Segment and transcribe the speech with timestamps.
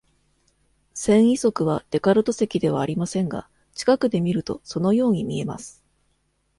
[0.95, 5.83] 繊維束はデカルト積ではありませんが、近くで見るとそのように見えます。